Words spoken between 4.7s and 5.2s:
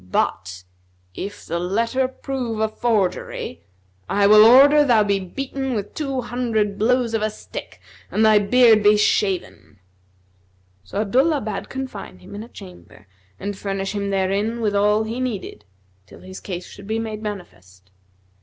thou be